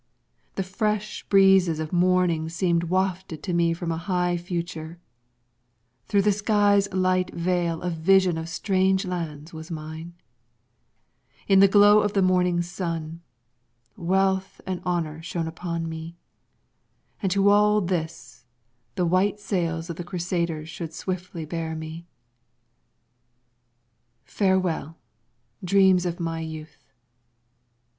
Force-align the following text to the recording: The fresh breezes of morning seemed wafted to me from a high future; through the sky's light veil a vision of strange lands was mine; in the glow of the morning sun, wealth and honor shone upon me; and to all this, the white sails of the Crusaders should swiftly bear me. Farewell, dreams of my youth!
The 0.55 0.63
fresh 0.63 1.21
breezes 1.29 1.79
of 1.79 1.93
morning 1.93 2.49
seemed 2.49 2.85
wafted 2.85 3.43
to 3.43 3.53
me 3.53 3.71
from 3.71 3.91
a 3.91 3.99
high 4.01 4.35
future; 4.35 4.97
through 6.07 6.23
the 6.23 6.31
sky's 6.31 6.91
light 6.91 7.29
veil 7.35 7.83
a 7.83 7.91
vision 7.91 8.35
of 8.35 8.49
strange 8.49 9.05
lands 9.05 9.53
was 9.53 9.69
mine; 9.69 10.15
in 11.47 11.59
the 11.59 11.67
glow 11.67 11.99
of 11.99 12.13
the 12.13 12.23
morning 12.23 12.63
sun, 12.63 13.21
wealth 13.95 14.59
and 14.65 14.81
honor 14.85 15.21
shone 15.21 15.45
upon 15.47 15.87
me; 15.87 16.17
and 17.21 17.31
to 17.33 17.49
all 17.49 17.79
this, 17.79 18.47
the 18.95 19.05
white 19.05 19.39
sails 19.39 19.87
of 19.87 19.97
the 19.97 20.03
Crusaders 20.03 20.67
should 20.67 20.95
swiftly 20.95 21.45
bear 21.45 21.75
me. 21.75 22.07
Farewell, 24.23 24.97
dreams 25.63 26.07
of 26.07 26.19
my 26.19 26.39
youth! 26.39 26.91